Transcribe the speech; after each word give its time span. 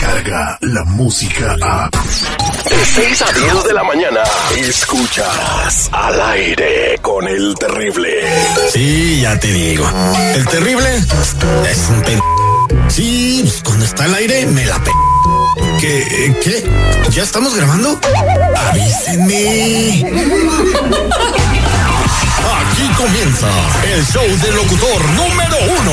llega 0.00 0.58
la 0.60 0.84
música 0.84 1.56
a... 1.62 1.88
De 1.90 2.84
6 2.84 3.22
a 3.22 3.32
10 3.32 3.64
de 3.64 3.72
la 3.72 3.84
mañana, 3.84 4.20
escuchas 4.56 5.88
al 5.92 6.20
aire 6.32 6.98
con 7.00 7.26
el 7.26 7.54
terrible. 7.54 8.10
Sí, 8.72 9.20
ya 9.22 9.38
te 9.38 9.48
digo. 9.48 9.88
El 10.34 10.46
terrible 10.48 10.96
es 10.96 11.88
un 11.88 12.02
pen... 12.02 12.20
Sí, 12.88 13.40
pues, 13.42 13.62
cuando 13.62 13.84
está 13.84 14.04
al 14.04 14.14
aire 14.14 14.46
me 14.46 14.66
la 14.66 14.78
pe... 14.82 14.90
¿Qué? 15.80 16.34
¿Qué? 16.42 16.64
¿Ya 17.10 17.22
estamos 17.22 17.54
grabando? 17.54 17.98
Avísenme. 18.70 20.04
Aquí 22.58 22.88
comienza 22.96 23.48
el 23.94 24.06
show 24.06 24.26
del 24.26 24.56
locutor 24.56 25.04
número 25.10 25.56
uno. 25.80 25.92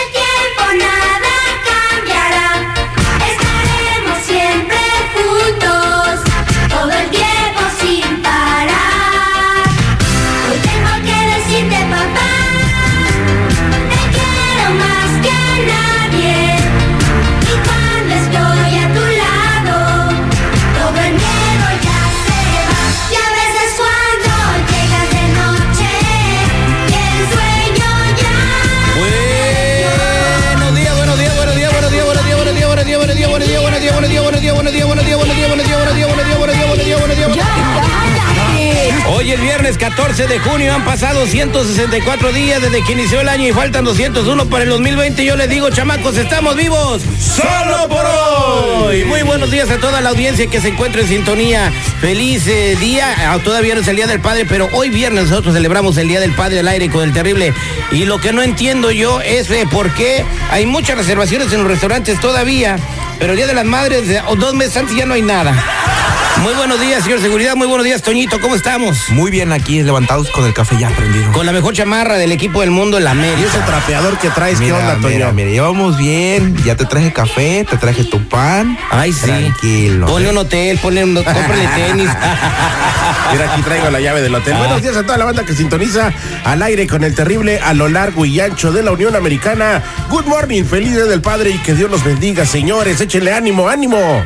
14 39.81 40.27
de 40.27 40.37
junio, 40.37 40.75
han 40.75 40.85
pasado 40.85 41.25
164 41.25 42.31
días 42.33 42.61
desde 42.61 42.83
que 42.83 42.91
inició 42.91 43.19
el 43.19 43.27
año 43.27 43.47
y 43.47 43.51
faltan 43.51 43.83
201 43.83 44.45
para 44.45 44.63
el 44.63 44.69
2020. 44.69 45.25
Yo 45.25 45.35
les 45.35 45.49
digo, 45.49 45.71
chamacos, 45.71 46.17
estamos 46.17 46.55
vivos 46.55 47.01
solo 47.19 47.89
por 47.89 48.05
hoy. 48.05 49.05
Muy 49.05 49.23
buenos 49.23 49.49
días 49.49 49.71
a 49.71 49.79
toda 49.79 49.99
la 50.01 50.11
audiencia 50.11 50.45
que 50.45 50.61
se 50.61 50.67
encuentra 50.67 51.01
en 51.01 51.07
sintonía. 51.07 51.73
Feliz 51.99 52.45
eh, 52.45 52.77
día, 52.79 53.07
Ah, 53.31 53.39
todavía 53.43 53.73
no 53.73 53.81
es 53.81 53.87
el 53.87 53.95
Día 53.95 54.05
del 54.05 54.19
Padre, 54.19 54.45
pero 54.45 54.69
hoy 54.71 54.91
viernes 54.91 55.31
nosotros 55.31 55.55
celebramos 55.55 55.97
el 55.97 56.07
Día 56.07 56.19
del 56.19 56.33
Padre 56.33 56.59
al 56.59 56.67
aire 56.67 56.87
con 56.91 57.03
el 57.03 57.11
terrible. 57.11 57.51
Y 57.91 58.05
lo 58.05 58.19
que 58.19 58.33
no 58.33 58.43
entiendo 58.43 58.91
yo 58.91 59.19
es 59.21 59.49
eh, 59.49 59.65
por 59.71 59.91
qué 59.95 60.23
hay 60.51 60.67
muchas 60.67 60.95
reservaciones 60.95 61.51
en 61.53 61.63
los 61.63 61.67
restaurantes 61.67 62.19
todavía, 62.19 62.77
pero 63.17 63.31
el 63.31 63.37
Día 63.37 63.47
de 63.47 63.55
las 63.55 63.65
Madres, 63.65 64.07
eh, 64.07 64.21
dos 64.37 64.53
meses 64.53 64.77
antes 64.77 64.95
ya 64.95 65.07
no 65.07 65.15
hay 65.15 65.23
nada. 65.23 65.55
Muy 66.41 66.55
buenos 66.55 66.81
días, 66.81 67.03
señor 67.03 67.21
Seguridad. 67.21 67.55
Muy 67.55 67.67
buenos 67.67 67.85
días, 67.85 68.01
Toñito. 68.01 68.39
¿Cómo 68.41 68.55
estamos? 68.55 68.97
Muy 69.09 69.29
bien 69.29 69.51
aquí, 69.51 69.83
levantados 69.83 70.31
con 70.31 70.43
el 70.45 70.53
café 70.55 70.75
ya 70.79 70.89
prendido. 70.89 71.31
Con 71.33 71.45
la 71.45 71.51
mejor 71.51 71.75
chamarra 71.75 72.17
del 72.17 72.31
equipo 72.31 72.61
del 72.61 72.71
mundo, 72.71 72.99
la 72.99 73.11
Y 73.11 73.13
América. 73.13 73.47
ese 73.47 73.59
trapeador 73.59 74.17
que 74.17 74.29
traes, 74.29 74.59
¿qué 74.59 74.73
onda, 74.73 74.95
Toño? 74.95 75.09
mira, 75.09 75.31
Mira, 75.33 75.49
llevamos 75.51 75.97
bien, 75.97 76.55
ya 76.65 76.75
te 76.75 76.85
traje 76.85 77.13
café, 77.13 77.63
te 77.69 77.77
traje 77.77 78.05
tu 78.05 78.27
pan. 78.27 78.75
Ay, 78.89 79.13
sí. 79.13 79.27
Tranquilo. 79.27 80.07
Ponle 80.07 80.31
un 80.31 80.37
hotel, 80.37 80.79
ponle 80.79 81.03
un, 81.03 81.13
cómprale 81.13 81.67
tenis. 81.75 82.09
Mira, 83.31 83.53
aquí 83.53 83.61
traigo 83.61 83.91
la 83.91 83.99
llave 83.99 84.21
del 84.21 84.33
hotel. 84.33 84.55
Buenos 84.57 84.81
días 84.81 84.97
a 84.97 85.03
toda 85.03 85.19
la 85.19 85.25
banda 85.25 85.45
que 85.45 85.53
sintoniza 85.53 86.11
al 86.43 86.63
aire 86.63 86.87
con 86.87 87.03
el 87.03 87.13
terrible 87.13 87.59
a 87.59 87.75
lo 87.75 87.87
largo 87.87 88.25
y 88.25 88.39
ancho 88.39 88.71
de 88.71 88.81
la 88.81 88.91
Unión 88.91 89.15
Americana. 89.15 89.83
Good 90.09 90.25
morning, 90.25 90.63
feliz 90.63 90.95
día 90.95 91.05
del 91.05 91.21
Padre 91.21 91.51
y 91.51 91.59
que 91.59 91.75
Dios 91.75 91.91
los 91.91 92.03
bendiga, 92.03 92.45
señores. 92.47 92.99
Échenle 92.99 93.31
ánimo, 93.31 93.69
ánimo. 93.69 94.25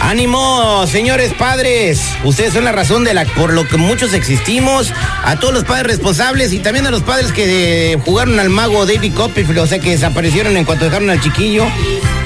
Ánimo, 0.00 0.86
señores 0.86 1.34
padres. 1.34 2.00
Ustedes 2.24 2.54
son 2.54 2.64
la 2.64 2.72
razón 2.72 3.04
de 3.04 3.12
la 3.14 3.24
por 3.26 3.52
lo 3.52 3.68
que 3.68 3.76
muchos 3.76 4.14
existimos. 4.14 4.92
A 5.24 5.36
todos 5.38 5.52
los 5.52 5.64
padres 5.64 5.86
responsables 5.86 6.52
y 6.52 6.58
también 6.58 6.86
a 6.86 6.90
los 6.90 7.02
padres 7.02 7.32
que 7.32 7.92
eh, 7.92 7.98
jugaron 8.04 8.40
al 8.40 8.48
mago 8.48 8.86
David 8.86 9.14
Copperfield, 9.14 9.60
o 9.60 9.66
sea 9.66 9.78
que 9.78 9.90
desaparecieron 9.90 10.56
en 10.56 10.64
cuanto 10.64 10.86
dejaron 10.86 11.10
al 11.10 11.20
chiquillo. 11.20 11.66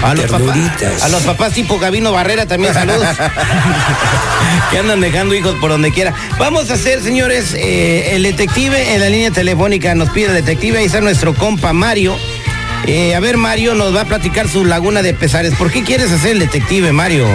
A 0.03 0.15
los, 0.15 0.27
papás, 0.27 0.57
a 1.03 1.09
los 1.09 1.23
papás 1.23 1.53
tipo 1.55 1.79
Gabino 1.79 2.13
Barrera 2.13 2.47
también 2.47 2.75
saludos. 2.75 3.07
que 4.71 4.79
andan 4.79 5.01
dejando 5.01 5.35
hijos 5.35 5.55
por 5.61 5.71
donde 5.71 5.91
quiera. 5.93 6.15
Vamos 6.39 6.71
a 6.71 6.75
hacer, 6.75 7.03
señores, 7.03 7.55
eh, 7.55 8.15
el 8.15 8.23
detective 8.23 8.95
en 8.95 9.01
la 9.01 9.09
línea 9.09 9.31
telefónica 9.31 9.95
nos 9.95 10.11
pide 10.11 10.27
el 10.27 10.35
detective. 10.35 10.79
Ahí 10.79 10.87
está 10.87 11.01
nuestro 11.01 11.35
compa 11.35 11.73
Mario. 11.73 12.17
Eh, 12.87 13.15
a 13.15 13.21
ver, 13.21 13.37
Mario 13.39 13.75
nos 13.75 13.95
va 13.95 14.03
a 14.03 14.05
platicar 14.05 14.49
su 14.49 14.65
laguna 14.65 15.03
de 15.03 15.15
pesares. 15.15 15.55
¿Por 15.55 15.71
qué 15.71 15.83
quieres 15.83 16.13
hacer 16.13 16.33
el 16.33 16.39
detective, 16.41 16.93
Mario? 16.93 17.27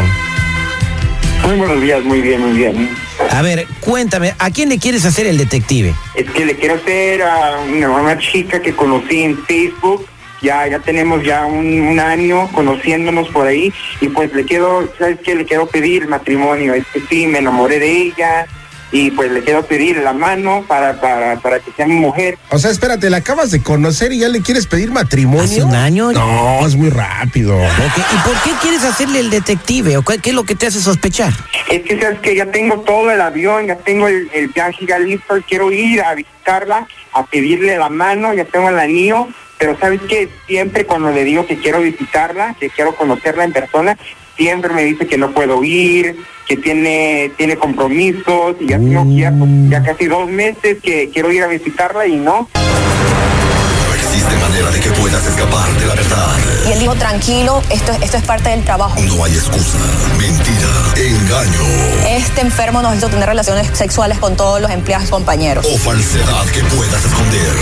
Muy 1.43 1.55
buenos 1.55 1.81
días, 1.81 2.03
muy 2.03 2.21
bien, 2.21 2.41
muy 2.41 2.57
bien. 2.57 2.89
A 3.31 3.41
ver, 3.41 3.65
cuéntame, 3.79 4.33
¿a 4.37 4.51
quién 4.51 4.69
le 4.69 4.77
quieres 4.77 5.05
hacer 5.05 5.25
el 5.25 5.37
detective? 5.37 5.93
Es 6.13 6.29
que 6.29 6.45
le 6.45 6.55
quiero 6.55 6.75
hacer 6.75 7.23
a 7.23 7.59
una, 7.67 7.89
una 7.89 8.17
chica 8.19 8.61
que 8.61 8.75
conocí 8.75 9.23
en 9.23 9.37
Facebook. 9.45 10.05
Ya, 10.41 10.67
ya 10.67 10.79
tenemos 10.79 11.23
ya 11.23 11.45
un, 11.45 11.81
un 11.81 11.99
año 11.99 12.47
conociéndonos 12.53 13.27
por 13.29 13.47
ahí 13.47 13.73
y 13.99 14.07
pues 14.07 14.33
le 14.33 14.45
quiero, 14.45 14.89
¿sabes 14.97 15.17
qué? 15.21 15.35
Le 15.35 15.45
quiero 15.45 15.65
pedir 15.67 16.07
matrimonio. 16.07 16.73
Es 16.73 16.85
que 16.93 17.01
sí, 17.09 17.27
me 17.27 17.39
enamoré 17.39 17.79
de 17.79 18.03
ella 18.03 18.47
y 18.91 19.11
pues 19.11 19.31
le 19.31 19.43
quiero 19.43 19.65
pedir 19.65 19.97
la 19.97 20.13
mano 20.13 20.63
para, 20.67 20.99
para, 20.99 21.39
para 21.39 21.59
que 21.59 21.71
sea 21.71 21.85
mi 21.85 21.95
mujer. 21.95 22.37
O 22.49 22.57
sea, 22.57 22.71
espérate, 22.71 23.09
la 23.09 23.17
acabas 23.17 23.51
de 23.51 23.61
conocer 23.61 24.11
y 24.11 24.19
ya 24.19 24.29
le 24.29 24.41
quieres 24.41 24.65
pedir 24.65 24.91
matrimonio. 24.91 25.43
¿Hace 25.43 25.63
un 25.63 25.75
año? 25.75 26.11
No, 26.11 26.65
es 26.65 26.75
muy 26.75 26.89
rápido. 26.89 27.55
Ok, 27.55 27.97
¿Y 27.97 28.27
por 28.27 28.41
qué 28.43 28.51
quieres 28.61 28.83
hacerle 28.83 29.19
el 29.19 29.29
detective? 29.29 29.97
¿O 29.97 30.01
qué, 30.01 30.17
qué 30.17 30.31
es 30.31 30.35
lo 30.35 30.43
que 30.43 30.55
te 30.55 30.67
hace 30.67 30.79
sospechar? 30.79 31.33
Es 31.69 31.83
que 31.83 31.99
sabes 31.99 32.19
que 32.19 32.35
ya 32.35 32.47
tengo 32.47 32.79
todo 32.81 33.11
el 33.11 33.21
avión, 33.21 33.67
ya 33.67 33.75
tengo 33.75 34.07
el, 34.07 34.29
el 34.33 34.47
viaje 34.47 34.85
ya 34.87 34.97
listo, 34.97 35.37
y 35.37 35.43
quiero 35.43 35.71
ir 35.71 36.01
a 36.01 36.15
visitarla, 36.15 36.87
a 37.13 37.25
pedirle 37.25 37.77
la 37.77 37.89
mano, 37.89 38.33
ya 38.33 38.45
tengo 38.45 38.69
el 38.69 38.79
anillo, 38.79 39.27
pero 39.59 39.77
sabes 39.77 40.01
que 40.01 40.29
siempre 40.47 40.85
cuando 40.85 41.11
le 41.11 41.23
digo 41.23 41.45
que 41.45 41.57
quiero 41.57 41.81
visitarla, 41.81 42.55
que 42.59 42.69
quiero 42.69 42.95
conocerla 42.95 43.43
en 43.43 43.53
persona, 43.53 43.97
siempre 44.35 44.73
me 44.73 44.83
dice 44.83 45.05
que 45.05 45.17
no 45.17 45.31
puedo 45.31 45.63
ir, 45.63 46.15
que 46.49 46.57
tiene, 46.57 47.31
tiene 47.37 47.55
compromisos, 47.57 48.55
y 48.59 48.67
ya 48.67 48.77
tengo 48.79 49.03
que 49.03 49.17
ya, 49.17 49.31
pues, 49.31 49.51
ya 49.69 49.83
casi 49.83 50.07
dos 50.07 50.27
meses 50.27 50.77
que 50.81 51.11
quiero 51.13 51.31
ir 51.31 51.43
a 51.43 51.47
visitarla 51.47 52.07
y 52.07 52.15
no. 52.15 52.49
No 52.55 53.93
existe 53.93 54.35
manera 54.35 54.71
de 54.71 54.79
que 54.79 54.89
puedas 54.89 55.23
escapar 55.27 55.69
de 55.79 55.85
la 55.85 55.93
verdad. 55.93 56.35
Y 56.67 56.71
él 56.71 56.79
dijo, 56.79 56.95
tranquilo, 56.95 57.61
esto, 57.69 57.91
esto 58.01 58.17
es 58.17 58.23
parte 58.23 58.49
del 58.49 58.63
trabajo. 58.63 58.99
No 58.99 59.23
hay 59.23 59.33
excusa, 59.33 59.77
mentira, 60.17 60.69
engaño 60.95 61.61
Este 62.09 62.41
enfermo 62.41 62.81
nos 62.81 62.95
hizo 62.95 63.09
tener 63.09 63.27
relaciones 63.27 63.67
sexuales 63.73 64.17
con 64.17 64.35
todos 64.35 64.59
los 64.59 64.71
empleados 64.71 65.07
y 65.07 65.11
compañeros. 65.11 65.67
o 65.71 65.77
falsedad 65.77 66.45
que 66.47 66.61
puedas 66.63 67.05
esconder. 67.05 67.53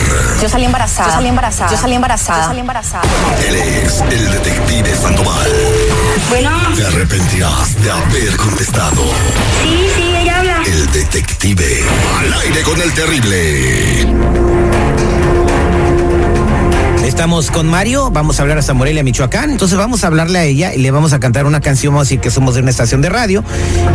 Yo 0.41 0.47
salí 0.47 0.63
embarazada. 0.63 1.09
Yo 1.09 1.15
salí 1.15 1.27
embarazada. 1.27 1.71
Yo 1.71 1.77
salí 1.77 1.95
embarazada. 1.95 2.41
Yo 2.41 2.47
salí 2.47 2.59
embarazada. 2.61 3.03
Él 3.49 3.55
es 3.55 4.01
el 4.09 4.31
detective 4.31 4.95
Sandoval. 4.95 5.51
Bueno, 6.29 6.51
arrepentirás 6.97 7.79
de 7.83 7.91
haber 7.91 8.35
contestado. 8.37 9.03
sí, 9.61 9.87
sí, 9.95 10.15
ella 10.15 10.39
habla. 10.39 10.63
El 10.65 10.91
detective 10.91 11.83
al 12.17 12.33
aire 12.33 12.61
con 12.63 12.81
el 12.81 12.91
terrible. 12.93 14.07
Estamos 17.07 17.51
con 17.51 17.67
Mario, 17.69 18.11
vamos 18.11 18.37
a 18.37 18.41
hablar 18.41 18.57
hasta 18.57 18.73
Morelia, 18.73 19.01
Michoacán. 19.01 19.49
Entonces 19.49 19.77
vamos 19.77 20.03
a 20.03 20.07
hablarle 20.07 20.39
a 20.39 20.43
ella 20.43 20.73
y 20.73 20.79
le 20.79 20.91
vamos 20.91 21.13
a 21.13 21.21
cantar 21.21 21.45
una 21.45 21.61
canción, 21.61 21.93
vamos 21.93 22.07
a 22.07 22.09
decir 22.09 22.19
que 22.19 22.29
somos 22.29 22.53
de 22.55 22.61
una 22.61 22.69
estación 22.69 23.01
de 23.01 23.07
radio. 23.07 23.45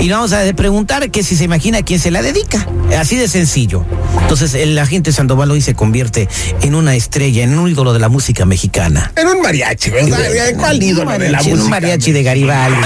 Y 0.01 0.05
le 0.09 0.15
vamos 0.15 0.33
a 0.33 0.41
preguntar 0.55 1.11
que 1.11 1.23
si 1.23 1.37
se 1.37 1.45
imagina 1.45 1.79
a 1.79 1.83
quién 1.83 2.01
se 2.01 2.11
la 2.11 2.23
dedica. 2.23 2.67
Así 2.99 3.17
de 3.17 3.29
sencillo. 3.29 3.85
Entonces 4.23 4.55
el 4.55 4.79
agente 4.79 5.13
Sandoval 5.13 5.51
hoy 5.51 5.61
se 5.61 5.75
convierte 5.75 6.27
en 6.63 6.75
una 6.75 6.95
estrella, 6.95 7.45
en 7.45 7.59
un 7.59 7.69
ídolo 7.69 7.93
de 7.93 7.99
la 7.99 8.09
música 8.09 8.47
mexicana. 8.47 9.13
En 9.15 9.29
un 9.29 9.43
mariachi, 9.43 9.91
¿verdad? 9.91 10.19
¿Cuál 10.59 10.83
ídolo 10.83 11.11
de 11.13 11.29
la 11.31 11.41
En 11.41 11.45
música? 11.51 11.63
un 11.65 11.71
mariachi 11.71 12.13
de 12.13 12.23
Garibaldi. 12.23 12.81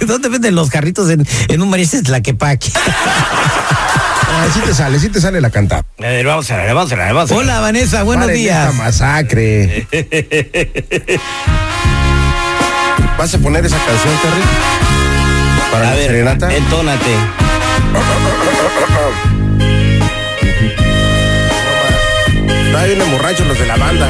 ¿Dónde 0.06 0.28
venden 0.28 0.54
los 0.54 0.70
carritos 0.70 1.10
en, 1.10 1.26
en 1.48 1.60
un 1.60 1.68
mariachi 1.68 1.96
de 1.98 2.02
Tlaquepaque? 2.04 2.70
Así 4.40 4.60
te 4.60 4.74
sale, 4.74 4.98
sí 4.98 5.08
te 5.10 5.20
sale 5.20 5.40
la 5.40 5.50
cantada. 5.50 5.84
A 5.98 6.02
ver, 6.02 6.26
vamos 6.26 6.50
a 6.50 6.56
ver, 6.56 6.74
vamos 6.74 6.92
a 6.92 6.96
ver, 6.96 7.14
vamos 7.14 7.30
a 7.30 7.34
ver. 7.34 7.42
Hola, 7.44 7.60
Vanessa, 7.60 8.02
buenos 8.02 8.26
Paren 8.26 8.40
días. 8.40 8.70
esta 8.70 8.82
masacre. 8.84 9.86
¿Vas 13.18 13.34
a 13.34 13.38
poner 13.38 13.66
esa 13.66 13.76
canción, 13.76 14.14
Terry? 14.22 14.42
Para 15.70 15.88
A 15.88 15.90
la 15.90 15.96
ver, 15.96 16.06
serenata. 16.06 16.54
entónate. 16.54 17.14
Está 22.66 22.84
bien 22.84 22.98
borrachos 23.12 23.46
los 23.46 23.58
de 23.58 23.66
la 23.66 23.76
banda. 23.76 24.08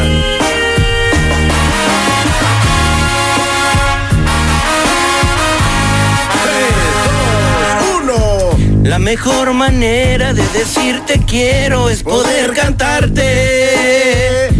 Mejor 9.01 9.53
manera 9.55 10.33
de 10.35 10.47
decirte 10.49 11.21
quiero 11.27 11.89
es 11.89 12.03
poder 12.03 12.53
cantarte 12.53 14.51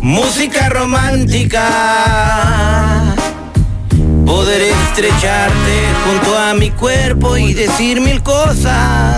música 0.00 0.68
romántica. 0.68 1.64
Poder 4.24 4.60
estrecharte 4.62 5.82
junto 6.04 6.38
a 6.38 6.52
mi 6.54 6.70
cuerpo 6.70 7.36
y 7.36 7.54
decir 7.54 8.00
mil 8.00 8.22
cosas 8.22 9.16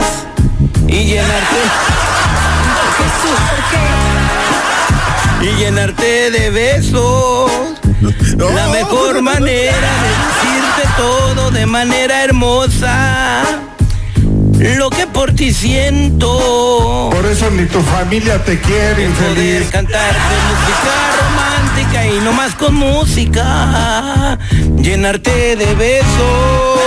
y 0.86 1.04
llenarte. 1.04 1.60
Jesús, 2.98 3.38
¿por 3.50 3.58
qué? 3.70 3.86
Y 5.46 5.56
llenarte 5.56 6.30
de 6.30 6.50
besos. 6.50 7.50
La 8.36 8.68
mejor 8.68 9.22
manera 9.22 9.90
de 10.02 10.08
decirte 10.26 10.88
todo 10.96 11.50
de 11.50 11.66
manera 11.66 12.22
hermosa. 12.24 13.67
Por 15.18 15.32
ti 15.32 15.52
siento. 15.52 17.10
Por 17.12 17.26
eso 17.26 17.50
ni 17.50 17.66
tu 17.66 17.80
familia 17.82 18.38
te 18.44 18.56
quiere, 18.60 19.06
Es 19.06 19.10
poder 19.10 19.30
infeliz. 19.30 19.70
cantarte 19.72 20.34
música 20.48 20.94
romántica 21.20 22.06
y 22.06 22.20
no 22.20 22.32
más 22.32 22.54
con 22.54 22.74
música. 22.76 24.38
Llenarte 24.76 25.56
de 25.56 25.74
besos. 25.74 26.78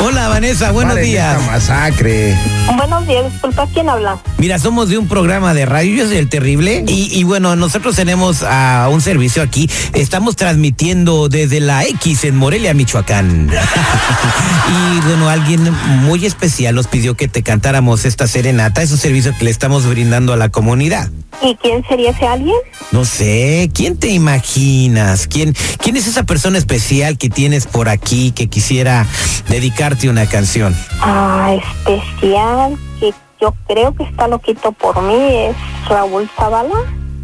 Hola 0.00 0.28
Vanessa, 0.28 0.70
buenos 0.70 0.94
Paren 0.94 1.10
días. 1.10 1.38
esta 1.40 1.50
masacre. 1.52 2.36
Buenos 2.76 3.06
días, 3.08 3.32
disculpa, 3.32 3.66
¿quién 3.72 3.88
habla? 3.88 4.18
Mira, 4.38 4.58
somos 4.60 4.88
de 4.88 4.96
un 4.96 5.08
programa 5.08 5.54
de 5.54 5.66
radio, 5.66 5.96
yo 5.96 6.06
soy 6.06 6.18
el 6.18 6.28
terrible. 6.28 6.84
Y, 6.86 7.10
y 7.18 7.24
bueno, 7.24 7.56
nosotros 7.56 7.96
tenemos 7.96 8.44
ah, 8.44 8.88
un 8.92 9.00
servicio 9.00 9.42
aquí. 9.42 9.68
Estamos 9.94 10.36
transmitiendo 10.36 11.28
desde 11.28 11.58
la 11.58 11.84
X 11.84 12.24
en 12.24 12.36
Morelia, 12.36 12.74
Michoacán. 12.74 13.50
y 14.68 15.00
bueno, 15.00 15.28
alguien 15.28 15.68
muy 16.02 16.24
especial 16.26 16.76
nos 16.76 16.86
pidió 16.86 17.16
que 17.16 17.26
te 17.26 17.42
cantáramos 17.42 18.04
esta 18.04 18.28
serenata. 18.28 18.82
Es 18.82 18.92
un 18.92 18.98
servicio 18.98 19.34
que 19.36 19.44
le 19.46 19.50
estamos 19.50 19.84
brindando 19.86 20.32
a 20.32 20.36
la 20.36 20.48
comunidad. 20.48 21.10
¿Y 21.40 21.54
quién 21.56 21.84
sería 21.88 22.10
ese 22.10 22.26
alguien? 22.26 22.56
No 22.90 23.04
sé, 23.04 23.70
¿quién 23.72 23.96
te 23.96 24.08
imaginas? 24.08 25.26
¿Quién, 25.26 25.54
¿Quién 25.78 25.96
es 25.96 26.06
esa 26.06 26.24
persona 26.24 26.58
especial 26.58 27.16
que 27.16 27.30
tienes 27.30 27.66
por 27.66 27.88
aquí 27.88 28.32
que 28.32 28.48
quisiera 28.48 29.06
dedicarte 29.48 30.08
una 30.08 30.26
canción? 30.26 30.76
Ah, 31.00 31.54
especial, 31.54 32.76
que 32.98 33.14
yo 33.40 33.54
creo 33.68 33.94
que 33.94 34.02
está 34.02 34.26
loquito 34.26 34.72
por 34.72 35.00
mí, 35.02 35.46
es 35.46 35.56
Raúl 35.88 36.28
Zavala. 36.36 36.76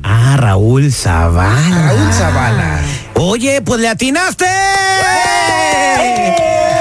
Ah, 0.05 0.37
Raúl 0.39 0.93
Zavala. 0.93 1.87
Raúl 1.87 2.13
Zavala. 2.13 2.81
Oye, 3.15 3.63
pues 3.63 3.81
le 3.81 3.89
atinaste. 3.89 4.45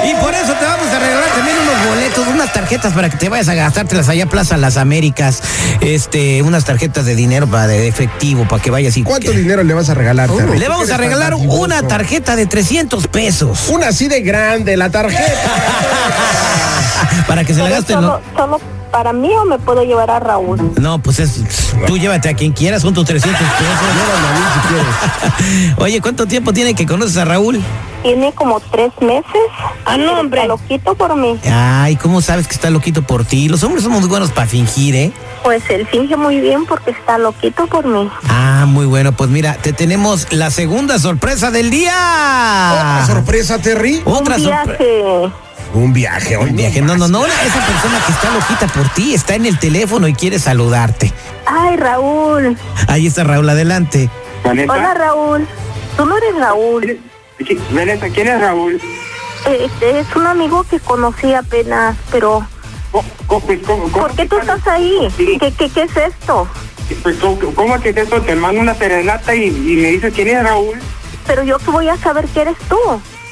Y 0.04 0.14
por 0.16 0.34
eso 0.34 0.52
te 0.54 0.64
vamos 0.64 0.88
a 0.88 0.98
regalar 0.98 1.28
también 1.34 1.56
unos 1.58 1.88
boletos, 1.88 2.26
unas 2.28 2.52
tarjetas 2.52 2.92
para 2.92 3.10
que 3.10 3.16
te 3.16 3.28
vayas 3.28 3.48
a 3.48 3.54
gastártelas 3.54 4.08
allá 4.08 4.24
a 4.24 4.28
Plaza 4.28 4.56
Las 4.56 4.76
Américas. 4.76 5.42
Este, 5.80 6.42
unas 6.42 6.64
tarjetas 6.64 7.06
de 7.06 7.14
dinero 7.14 7.46
para 7.46 7.66
de 7.66 7.88
efectivo 7.88 8.46
para 8.48 8.62
que 8.62 8.70
vayas 8.70 8.96
y 8.96 9.02
¿Cuánto 9.02 9.32
dinero 9.32 9.62
le 9.64 9.74
vas 9.74 9.88
a 9.88 9.94
regalar, 9.94 10.30
Terry? 10.30 10.58
le 10.58 10.68
vamos 10.68 10.90
a 10.90 10.96
regalar 10.96 11.34
una 11.34 11.82
tarjeta 11.82 12.36
de 12.36 12.46
300 12.46 13.06
pesos 13.08 13.68
Una 13.68 13.88
así 13.88 14.08
de 14.08 14.22
grande, 14.22 14.76
la 14.76 14.90
tarjeta. 14.90 15.24
para 17.26 17.44
que 17.44 17.54
se 17.54 17.62
la 17.62 17.70
gasten. 17.70 17.96
solo, 17.96 18.20
solo 18.36 18.60
para 18.94 19.12
mí 19.12 19.28
o 19.34 19.44
me 19.44 19.58
puedo 19.58 19.82
llevar 19.82 20.08
a 20.12 20.20
Raúl. 20.20 20.70
No, 20.80 21.00
pues 21.00 21.18
es, 21.18 21.42
tú 21.88 21.98
llévate 21.98 22.28
a 22.28 22.34
quien 22.34 22.52
quieras, 22.52 22.82
son 22.82 22.94
tus 22.94 23.04
300 23.04 23.40
pesos. 23.40 23.58
Oye, 25.78 26.00
¿cuánto 26.00 26.26
tiempo 26.26 26.52
tiene 26.52 26.76
que 26.76 26.86
conoces 26.86 27.16
a 27.16 27.24
Raúl? 27.24 27.60
Tiene 28.04 28.32
como 28.34 28.60
tres 28.60 28.92
meses. 29.00 29.24
Ah, 29.84 29.96
no, 29.96 30.20
hombre. 30.20 30.42
Está 30.42 30.48
loquito 30.48 30.94
por 30.94 31.16
mí. 31.16 31.40
Ay, 31.50 31.96
¿cómo 31.96 32.20
sabes 32.20 32.46
que 32.46 32.54
está 32.54 32.70
loquito 32.70 33.02
por 33.02 33.24
ti? 33.24 33.48
Los 33.48 33.64
hombres 33.64 33.82
somos 33.82 33.98
muy 33.98 34.08
buenos 34.08 34.30
para 34.30 34.46
fingir, 34.46 34.94
¿eh? 34.94 35.12
Pues 35.42 35.68
él 35.70 35.88
finge 35.88 36.16
muy 36.16 36.40
bien 36.40 36.64
porque 36.64 36.92
está 36.92 37.18
loquito 37.18 37.66
por 37.66 37.86
mí. 37.86 38.08
Ah, 38.28 38.64
muy 38.68 38.86
bueno. 38.86 39.10
Pues 39.10 39.28
mira, 39.28 39.54
te 39.60 39.72
tenemos 39.72 40.32
la 40.32 40.52
segunda 40.52 41.00
sorpresa 41.00 41.50
del 41.50 41.70
día. 41.70 41.94
Otra 42.74 43.06
sorpresa, 43.06 43.58
Terry. 43.58 44.02
Otra 44.04 44.38
sorpresa. 44.38 45.32
Viaje. 45.74 45.78
Un 45.84 45.92
viaje, 45.92 46.36
hoy 46.36 46.50
Un 46.50 46.56
viaje. 46.56 46.80
No, 46.82 46.96
no, 46.96 47.08
no. 47.08 47.24
Esa 47.26 47.66
persona 47.66 48.00
que 48.06 48.12
está 48.12 48.30
loquita 48.32 48.66
por 48.68 48.88
ti 48.90 49.14
está 49.14 49.34
en 49.34 49.46
el 49.46 49.58
teléfono 49.58 50.06
y 50.08 50.14
quiere 50.14 50.38
saludarte. 50.38 51.12
Ay, 51.46 51.76
Raúl. 51.76 52.56
Ahí 52.88 53.06
está 53.06 53.24
Raúl, 53.24 53.48
adelante. 53.48 54.08
Vanessa, 54.44 54.72
Hola, 54.72 54.94
Raúl. 54.94 55.46
Tú 55.96 56.06
no 56.06 56.16
eres 56.16 56.36
Raúl. 56.38 57.00
Sí, 57.46 57.58
Vanessa, 57.70 58.08
¿quién 58.08 58.28
es 58.28 58.40
Raúl? 58.40 58.80
Este 59.46 59.98
es 60.00 60.06
un 60.16 60.26
amigo 60.26 60.64
que 60.64 60.80
conocí 60.80 61.34
apenas, 61.34 61.96
pero 62.10 62.46
¿Cómo, 62.90 63.04
cómo- 63.26 63.46
cómo- 63.46 63.82
cómo- 63.84 63.88
¿por 64.06 64.12
qué 64.14 64.26
tú 64.26 64.38
estás 64.38 64.66
ahí? 64.66 65.08
Sí. 65.16 65.36
¿Qué, 65.40 65.52
qué, 65.52 65.68
qué 65.68 65.82
es 65.82 65.96
esto? 65.96 66.48
Pues, 67.02 67.16
¿cómo, 67.16 67.38
cómo 67.54 67.80
que 67.80 67.90
es 67.90 67.96
eso? 67.96 68.20
Te 68.22 68.34
mando 68.36 68.60
una 68.60 68.74
serenata 68.74 69.34
y, 69.34 69.46
y 69.48 69.76
me 69.82 69.88
dices 69.88 70.12
quién 70.14 70.28
es 70.28 70.42
Raúl. 70.42 70.78
Pero 71.26 71.42
yo 71.42 71.58
que 71.58 71.70
voy 71.70 71.88
a 71.88 71.96
saber 71.96 72.26
que 72.28 72.42
eres 72.42 72.56
tú. 72.68 72.78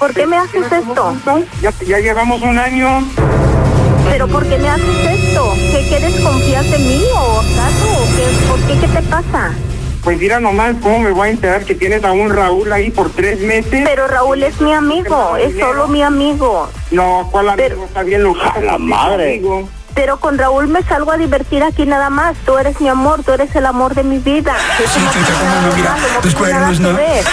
¿Por 0.03 0.15
qué 0.15 0.27
me 0.27 0.37
haces 0.37 0.65
esto? 0.73 1.15
Ya, 1.61 1.73
ya 1.87 2.01
llevamos 2.01 2.43
un 2.43 2.59
año. 2.59 3.05
¿Pero 4.11 4.27
por 4.27 4.45
qué 4.45 4.59
me 4.59 4.69
haces 4.69 5.11
esto? 5.13 5.55
¿Qué 5.71 5.87
quieres 5.89 6.19
confiar 6.21 6.65
de 6.65 6.79
mí 6.81 7.05
o 7.15 7.39
acaso? 7.39 7.87
¿O 7.87 8.17
qué, 8.17 8.47
¿Por 8.49 8.61
qué? 8.63 8.81
¿Qué 8.81 8.89
te 8.89 9.03
pasa? 9.03 9.53
Pues 10.03 10.19
mira 10.19 10.41
nomás 10.41 10.75
cómo 10.83 10.99
me 10.99 11.13
voy 11.13 11.29
a 11.29 11.31
enterar 11.31 11.65
que 11.65 11.77
tienes 11.77 12.03
a 12.03 12.11
un 12.11 12.31
Raúl 12.31 12.73
ahí 12.73 12.91
por 12.91 13.11
tres 13.11 13.39
meses. 13.43 13.83
Pero 13.85 14.09
Raúl 14.09 14.43
es 14.43 14.61
mi 14.61 14.73
amigo, 14.73 15.37
es 15.37 15.57
solo 15.57 15.87
mi 15.87 16.03
amigo. 16.03 16.69
No, 16.91 17.29
¿cuál 17.31 17.51
amigo? 17.51 17.69
Pero- 17.69 17.85
Está 17.85 18.03
bien 18.03 18.25
loquito. 18.25 18.61
La 18.61 18.79
madre. 18.79 19.41
Pero 19.95 20.19
con 20.19 20.37
Raúl 20.37 20.67
me 20.69 20.83
salgo 20.83 21.13
a 21.13 21.17
divertir 21.17 21.63
aquí 21.63 21.87
nada 21.87 22.11
más. 22.11 22.35
Tú 22.45 22.59
eres 22.59 22.81
mi 22.81 22.89
amor, 22.89 23.23
tú 23.23 23.31
eres 23.33 23.55
el 23.55 23.67
amor 23.67 23.95
de 23.95 24.03
mi 24.03 24.19
vida. 24.19 24.57
Eso 24.83 24.99
no 24.99 25.11
tiene 25.11 25.29
nada 25.45 25.61
de 25.77 25.83
malo, 25.83 26.03
no 26.15 26.21
tiene 26.33 26.53
nada 26.53 26.73
que 26.73 26.93
ver. 26.93 27.25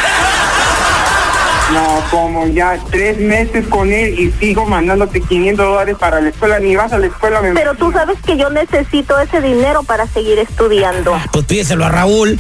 No, 1.74 2.04
como 2.10 2.48
ya 2.48 2.80
tres 2.90 3.20
meses 3.20 3.68
con 3.68 3.92
él 3.92 4.20
y 4.20 4.32
sigo 4.40 4.66
mandándote 4.66 5.22
500 5.22 5.66
dólares 5.66 5.96
para 6.00 6.20
la 6.20 6.30
escuela, 6.30 6.60
ni 6.60 6.76
vas 6.76 6.92
a 6.94 6.98
la 6.98 7.08
escuela. 7.08 7.42
Me... 7.42 7.54
Pero 7.54 7.76
tú 7.76 7.92
sabes 7.92 8.18
que 8.26 8.38
yo 8.38 8.50
necesito 8.50 9.20
ese 9.20 9.40
dinero 9.42 9.84
para 9.84 10.08
seguir 10.08 10.40
estudiando. 10.40 11.16
Pues 11.32 11.46
pídeselo 11.46 11.86
a 11.86 11.90
Raúl. 11.90 12.40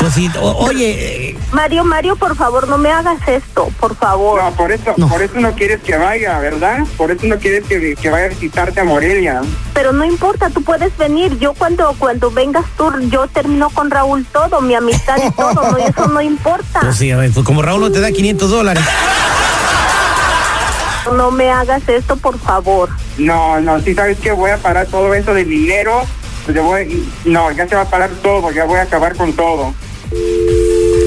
Pues 0.00 0.14
sí, 0.14 0.30
o- 0.40 0.64
oye, 0.64 1.36
Mario, 1.52 1.84
Mario, 1.84 2.16
por 2.16 2.34
favor, 2.34 2.66
no 2.68 2.78
me 2.78 2.90
hagas 2.90 3.18
esto, 3.28 3.68
por 3.78 3.94
favor. 3.94 4.42
No, 4.42 4.50
por 4.52 4.72
eso, 4.72 4.94
No. 4.96 5.08
por 5.08 5.20
eso 5.20 5.38
no 5.38 5.52
quieres 5.52 5.82
que 5.82 5.94
vaya, 5.98 6.38
¿verdad? 6.38 6.78
Por 6.96 7.10
eso 7.10 7.26
no 7.26 7.36
quieres 7.38 7.64
que, 7.66 7.94
que 8.00 8.08
vaya 8.08 8.24
a 8.26 8.28
visitarte 8.30 8.80
a 8.80 8.84
Morelia. 8.84 9.42
Pero 9.74 9.92
no 9.92 10.04
importa, 10.06 10.48
tú 10.48 10.62
puedes 10.62 10.96
venir. 10.96 11.38
Yo 11.38 11.52
cuando 11.52 11.94
cuando 11.98 12.30
vengas 12.30 12.64
tú, 12.78 12.90
yo 13.10 13.26
termino 13.28 13.68
con 13.68 13.90
Raúl 13.90 14.24
todo, 14.32 14.62
mi 14.62 14.74
amistad 14.74 15.18
y 15.22 15.30
todo, 15.32 15.52
no, 15.70 15.76
eso 15.76 16.06
no 16.08 16.22
importa. 16.22 16.80
pues 16.80 16.96
sí, 16.96 17.10
a 17.10 17.18
ver, 17.18 17.30
pues 17.32 17.44
como 17.44 17.60
Raúl 17.60 17.82
no 17.82 17.92
te 17.92 18.00
da 18.00 18.10
500 18.10 18.50
dólares. 18.50 18.82
No 21.14 21.30
me 21.30 21.50
hagas 21.50 21.82
esto, 21.88 22.16
por 22.16 22.38
favor. 22.38 22.88
No, 23.18 23.60
no, 23.60 23.80
si 23.80 23.94
sabes 23.94 24.18
que 24.18 24.32
voy 24.32 24.50
a 24.50 24.56
parar 24.58 24.86
todo 24.86 25.12
eso 25.14 25.34
de 25.34 25.44
dinero, 25.44 26.02
pues 26.44 26.56
yo 26.56 26.62
voy, 26.62 27.06
no, 27.24 27.50
ya 27.50 27.68
se 27.68 27.74
va 27.74 27.82
a 27.82 27.90
parar 27.90 28.10
todo, 28.22 28.50
ya 28.52 28.64
voy 28.64 28.78
a 28.78 28.82
acabar 28.82 29.14
con 29.16 29.32
todo. 29.32 29.74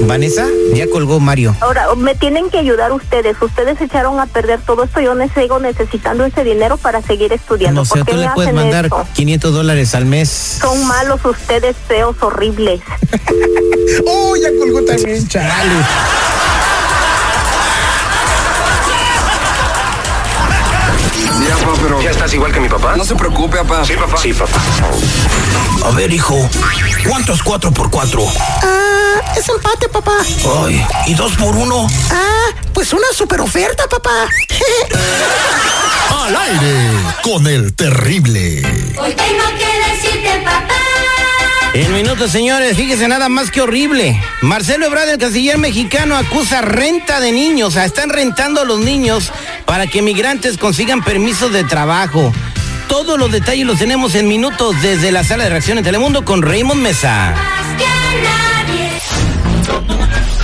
Vanessa, 0.06 0.46
ya 0.74 0.88
colgó 0.88 1.20
Mario. 1.20 1.56
Ahora, 1.60 1.86
me 1.96 2.14
tienen 2.14 2.50
que 2.50 2.58
ayudar 2.58 2.92
ustedes. 2.92 3.36
Ustedes 3.40 3.80
echaron 3.80 4.20
a 4.20 4.26
perder 4.26 4.60
todo 4.60 4.84
esto. 4.84 5.00
Yo 5.00 5.14
sigo 5.34 5.58
necesitando 5.58 6.24
ese 6.24 6.44
dinero 6.44 6.76
para 6.76 7.02
seguir 7.02 7.32
estudiando. 7.32 7.82
No 7.82 7.84
sé, 7.84 7.98
¿Por 7.98 8.06
qué 8.06 8.12
tú 8.12 8.18
le 8.18 8.28
puedes 8.30 8.54
mandar 8.54 8.86
esto? 8.86 9.06
500 9.14 9.52
dólares 9.52 9.94
al 9.94 10.06
mes. 10.06 10.58
Son 10.60 10.86
malos 10.86 11.24
ustedes, 11.24 11.76
feos, 11.88 12.16
horribles. 12.20 12.80
Oh, 14.06 14.34
ya 14.36 14.48
colgó 14.58 14.82
también, 14.84 15.24
papá. 15.26 15.50
pero... 21.84 22.02
¿Ya 22.02 22.10
estás 22.10 22.32
igual 22.34 22.52
que 22.52 22.60
mi 22.60 22.68
papá? 22.68 22.96
No 22.96 23.04
se 23.04 23.14
preocupe, 23.14 23.58
papá. 23.58 23.84
Sí, 23.84 23.94
papá. 23.94 24.16
Sí, 24.16 24.32
papá. 24.32 24.60
A 25.84 25.90
ver, 25.90 26.12
hijo, 26.12 26.48
¿cuánto 27.08 27.32
es 27.34 27.42
cuatro 27.42 27.70
por 27.70 27.90
cuatro? 27.90 28.24
Ah, 28.62 28.64
es 28.64 28.64
empate, 28.64 29.03
papá. 30.04 30.24
Ay, 30.64 30.84
¿y 31.06 31.14
dos 31.14 31.32
por 31.36 31.54
uno? 31.56 31.86
Ah, 32.10 32.50
pues 32.72 32.92
una 32.92 33.06
super 33.14 33.40
oferta, 33.40 33.84
papá. 33.88 34.28
Al 36.24 36.36
aire 36.36 36.90
con 37.22 37.46
el 37.46 37.74
terrible. 37.74 38.62
Hoy 38.98 39.12
tengo 39.14 39.44
que 39.58 39.92
decirte, 39.92 40.42
papá. 40.44 40.74
En 41.74 41.92
minutos, 41.92 42.30
señores, 42.30 42.76
fíjese 42.76 43.08
nada 43.08 43.28
más 43.28 43.50
que 43.50 43.60
horrible. 43.60 44.20
Marcelo 44.42 44.86
Ebrard, 44.86 45.08
el 45.08 45.18
canciller 45.18 45.58
mexicano, 45.58 46.16
acusa 46.16 46.60
renta 46.62 47.20
de 47.20 47.32
niños. 47.32 47.68
O 47.68 47.72
sea, 47.72 47.84
están 47.84 48.10
rentando 48.10 48.60
a 48.60 48.64
los 48.64 48.78
niños 48.78 49.32
para 49.66 49.86
que 49.86 50.00
migrantes 50.00 50.56
consigan 50.56 51.02
permisos 51.02 51.52
de 51.52 51.64
trabajo. 51.64 52.32
Todos 52.88 53.18
los 53.18 53.32
detalles 53.32 53.66
los 53.66 53.78
tenemos 53.78 54.14
en 54.14 54.28
minutos 54.28 54.80
desde 54.82 55.10
la 55.10 55.24
sala 55.24 55.44
de 55.44 55.50
reacción 55.50 55.78
en 55.78 55.84
Telemundo 55.84 56.24
con 56.24 56.42
Raymond 56.42 56.80
Mesa. 56.80 57.34